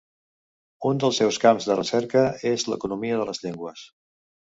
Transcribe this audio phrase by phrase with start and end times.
[0.91, 3.85] Un dels seus camps de recerca és l'economia de les llengües.